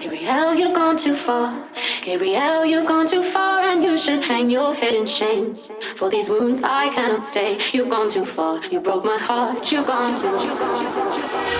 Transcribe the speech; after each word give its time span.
Gabrielle, 0.00 0.54
you've 0.54 0.74
gone 0.74 0.96
too 0.96 1.14
far. 1.14 1.68
Gabrielle, 2.00 2.64
you've 2.64 2.86
gone 2.86 3.06
too 3.06 3.22
far, 3.22 3.60
and 3.60 3.84
you 3.84 3.98
should 3.98 4.24
hang 4.24 4.48
your 4.48 4.72
head 4.74 4.94
in 4.94 5.04
shame. 5.04 5.56
For 5.96 6.08
these 6.08 6.30
wounds 6.30 6.62
I 6.62 6.88
cannot 6.88 7.22
stay. 7.22 7.58
You've 7.72 7.90
gone 7.90 8.08
too 8.08 8.24
far. 8.24 8.64
You 8.70 8.80
broke 8.80 9.04
my 9.04 9.18
heart. 9.18 9.70
You've 9.70 9.86
gone 9.86 10.16
too 10.16 10.38
far. 10.54 11.59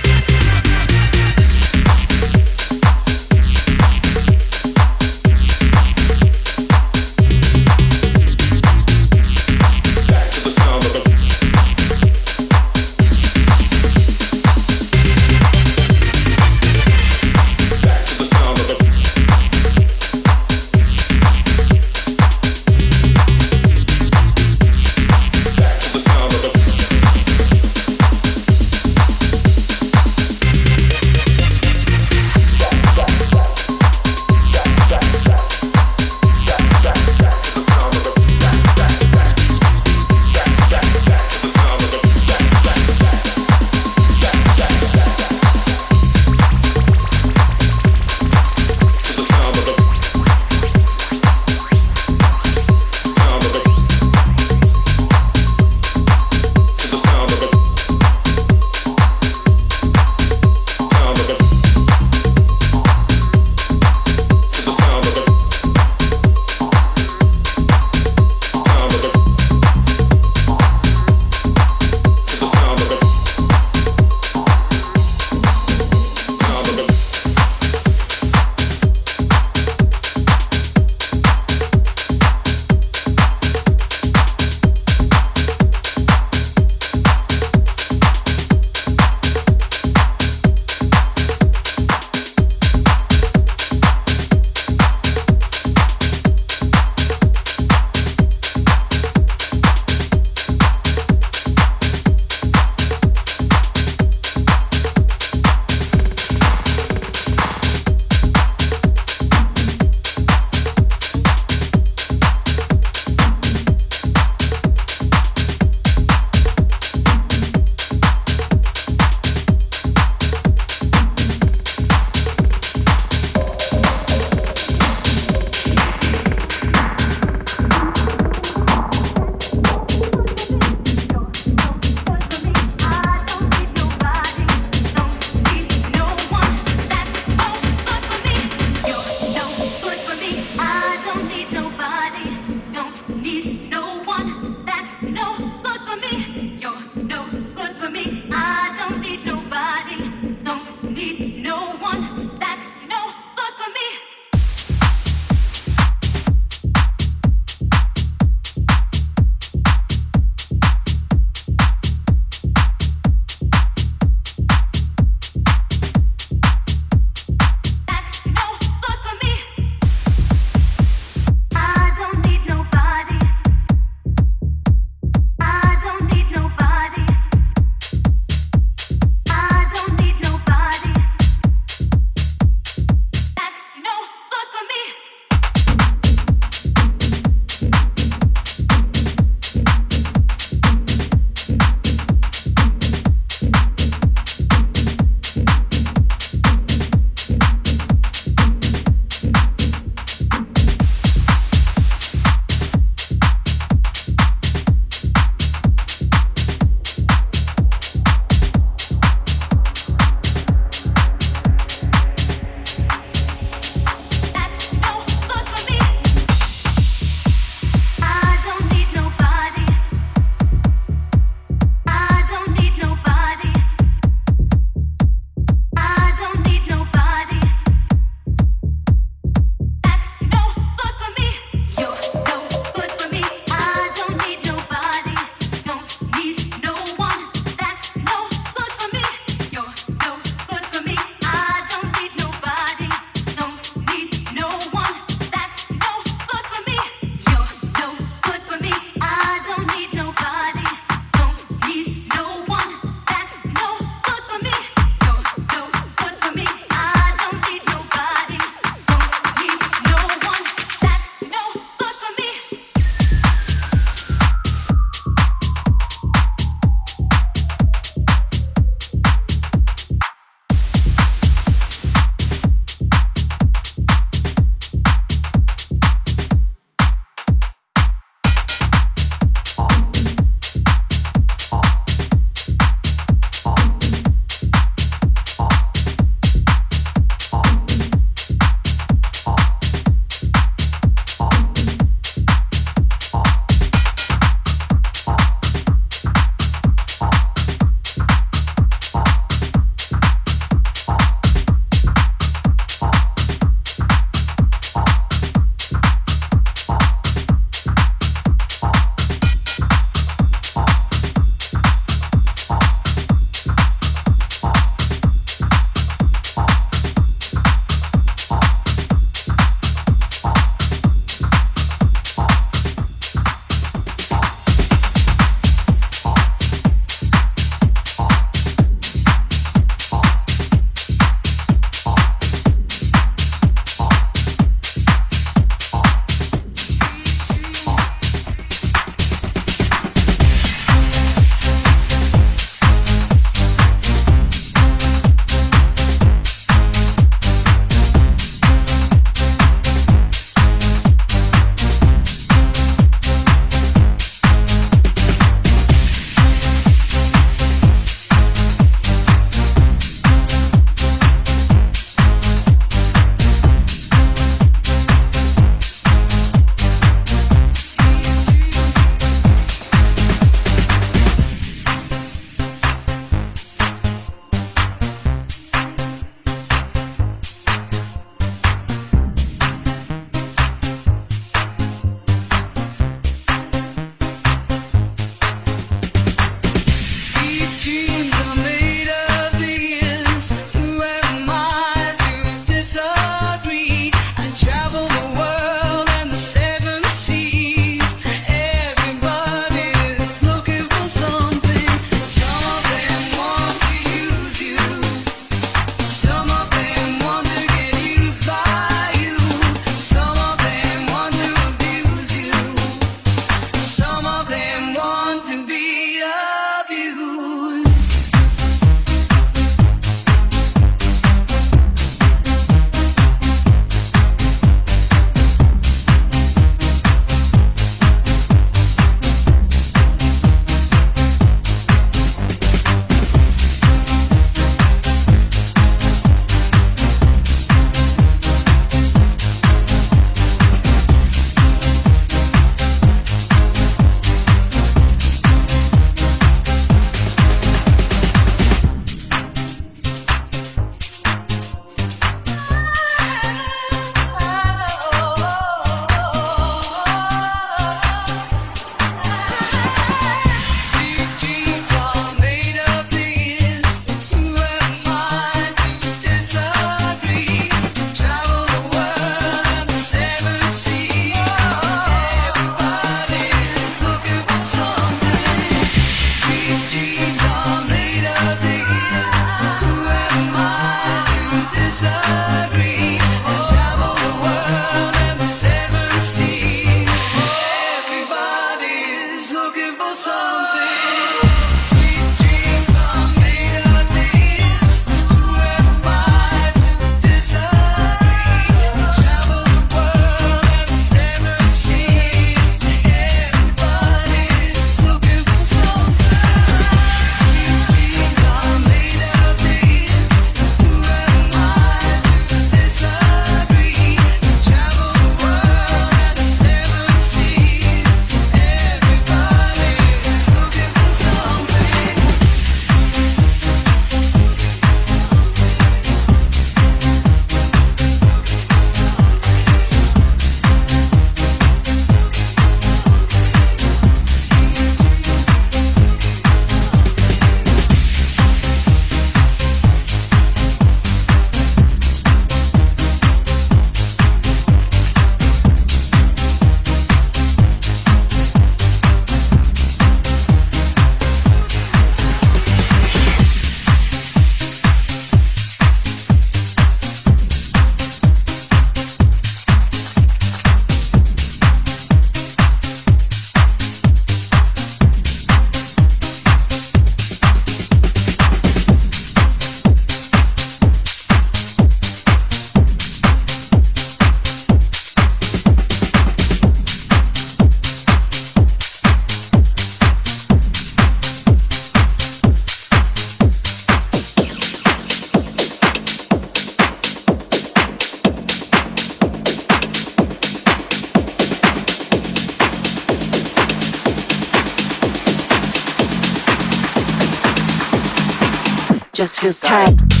Just 598.93 599.19
feels 599.19 599.39
tight. 599.39 600.00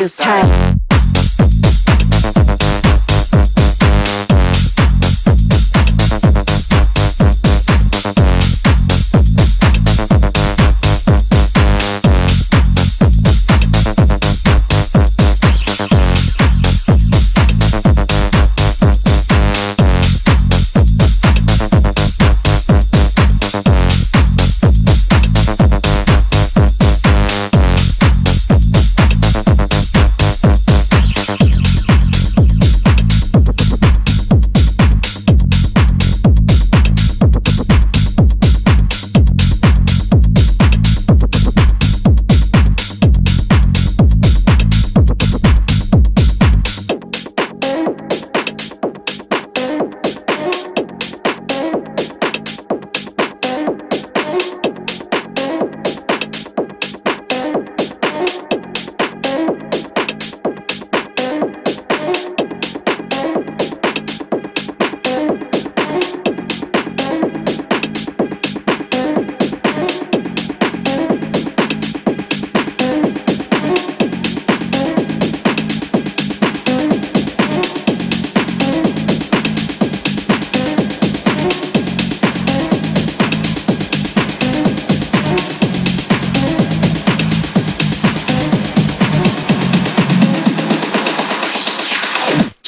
this 0.00 0.16
time. 0.16 0.69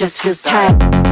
Just 0.02 0.20
feels 0.20 0.42
tight. 0.42 1.11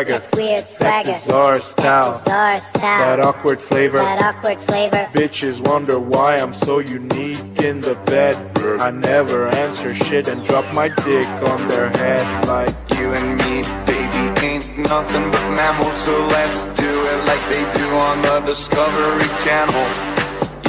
Just 0.00 1.28
awkward 3.20 3.60
flavor. 3.60 3.98
Bitches 5.12 5.60
wonder 5.60 5.98
why 5.98 6.38
I'm 6.38 6.54
so 6.54 6.78
unique 6.78 7.38
in 7.62 7.80
the 7.80 7.94
bed. 8.06 8.36
I 8.80 8.90
never 8.90 9.48
answer 9.48 9.94
shit 9.94 10.28
and 10.28 10.44
drop 10.46 10.64
my 10.74 10.88
dick 10.88 11.28
on 11.50 11.68
their 11.68 11.90
head 11.90 12.46
like 12.46 12.74
you 12.96 13.12
and 13.12 13.36
me, 13.42 13.62
baby, 13.84 14.24
ain't 14.46 14.78
nothing 14.78 15.30
but 15.30 15.44
mammals. 15.56 15.96
So 16.06 16.16
let's 16.26 16.64
do 16.80 16.90
it 17.12 17.20
like 17.26 17.44
they 17.52 17.64
do 17.78 17.86
on 18.08 18.22
the 18.22 18.40
Discovery 18.46 19.28
Channel. 19.44 19.86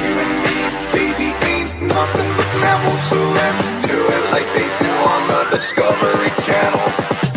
You 0.03 0.11
and 0.23 0.33
me, 0.45 0.57
baby, 0.91 1.29
ain't 1.51 1.71
nothing 1.81 2.29
but 2.37 2.49
mammals. 2.59 3.01
So 3.09 3.19
let's 3.39 3.65
do 3.87 3.97
it 4.15 4.23
like 4.35 4.47
they 4.57 4.67
do 4.83 4.91
on 5.11 5.21
the 5.31 5.41
Discovery 5.55 6.31
Channel. 6.43 7.32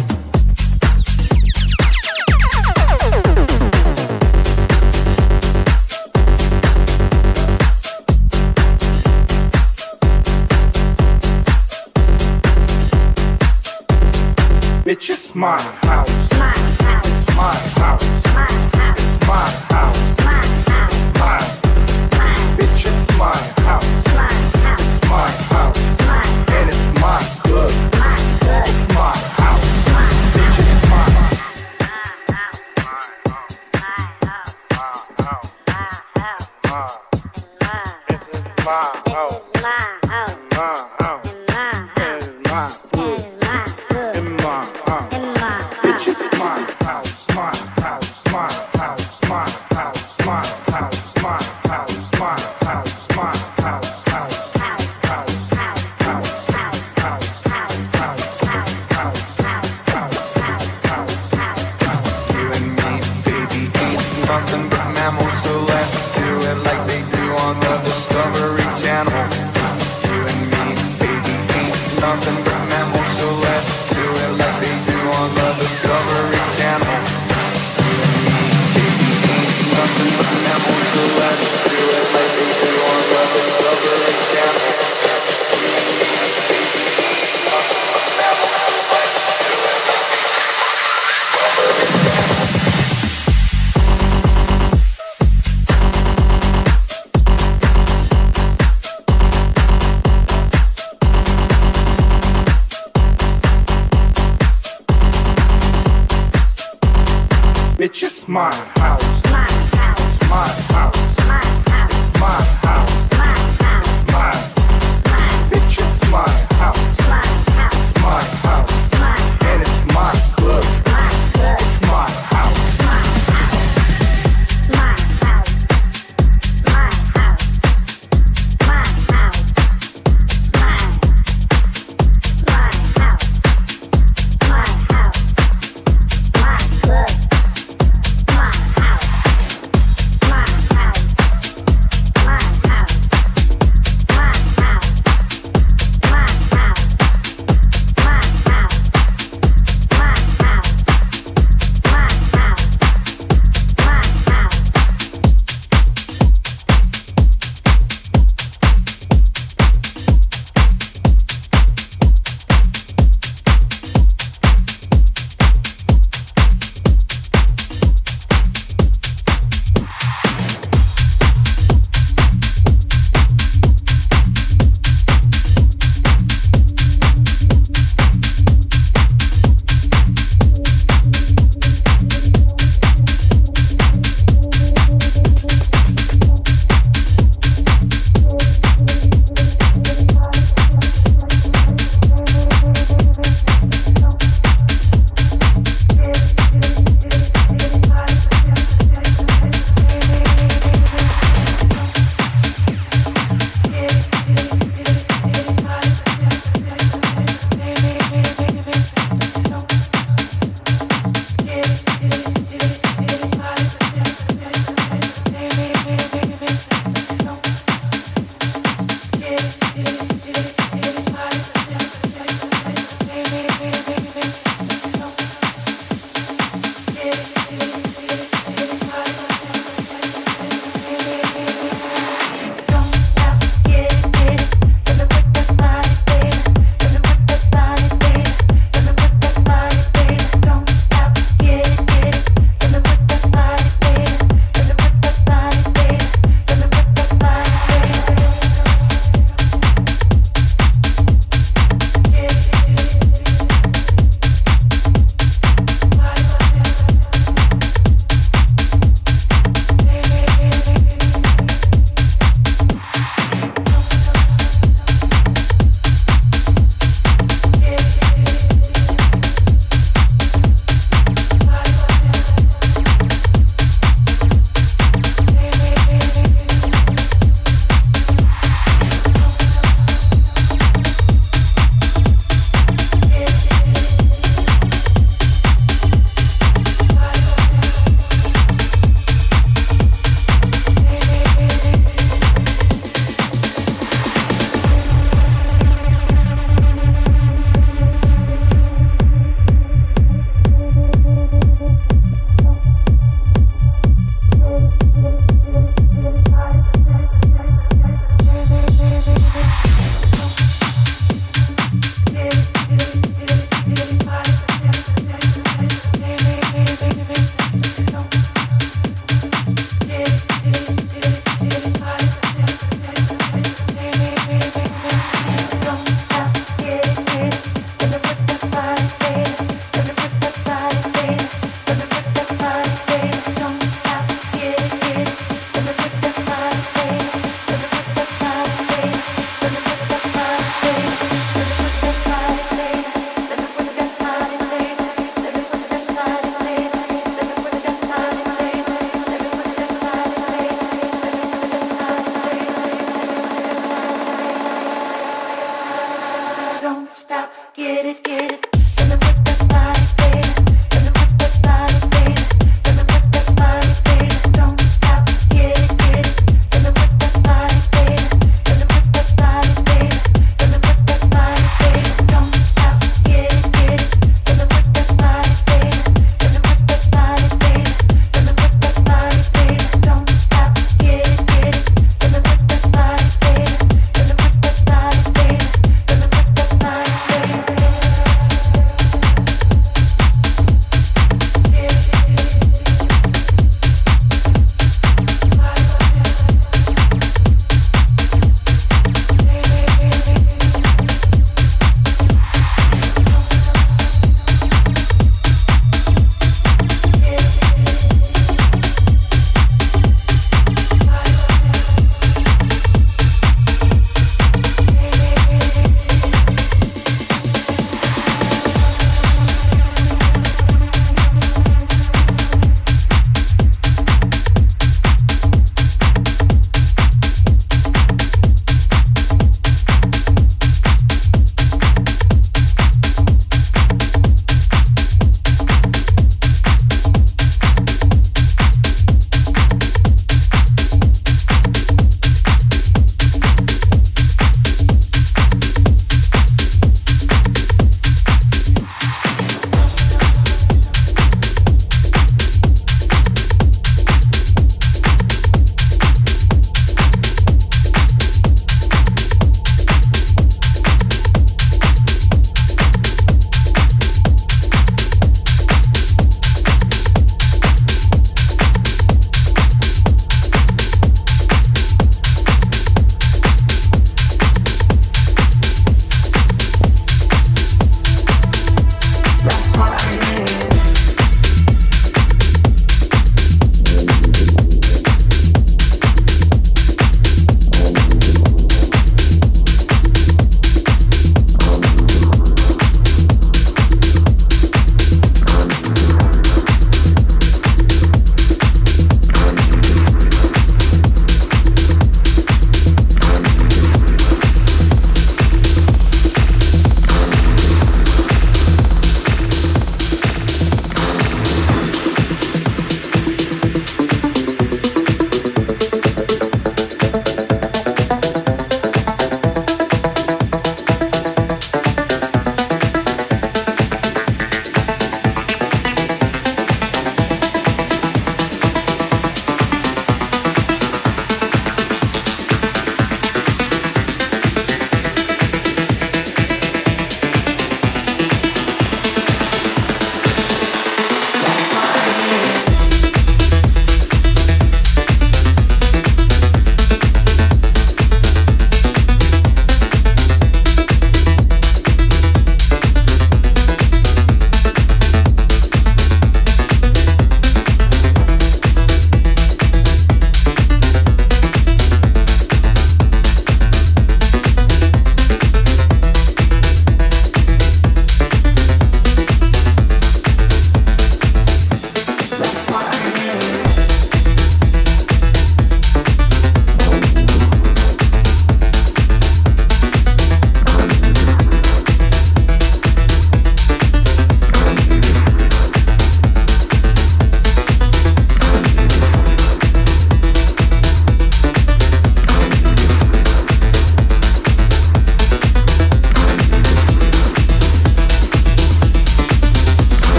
Bitch, 15.37 15.86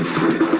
That's 0.00 0.22
all 0.22 0.59